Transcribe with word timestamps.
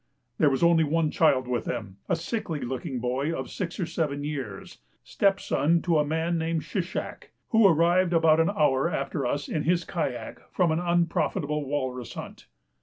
There 0.39 0.49
was 0.49 0.63
only 0.63 0.83
one 0.83 1.11
child 1.11 1.47
with 1.47 1.65
them, 1.65 1.97
a 2.09 2.15
sickly 2.15 2.59
looking 2.59 2.99
boy 2.99 3.31
of 3.31 3.51
six 3.51 3.79
or 3.79 3.85
seven 3.85 4.23
years, 4.23 4.79
stepson 5.03 5.79
to 5.83 5.99
a 5.99 6.03
man 6.03 6.39
named 6.39 6.63
Shi 6.63 6.81
shak, 6.81 7.29
who 7.49 7.67
arrived 7.67 8.11
about 8.11 8.39
an 8.39 8.49
hour 8.49 8.89
after 8.89 9.27
us 9.27 9.47
in 9.47 9.61
his 9.61 9.83
kayak 9.85 10.41
from 10.51 10.71
an 10.71 10.79
unprofitable 10.79 11.65
walrus 11.67 12.15
hunt. 12.15 12.47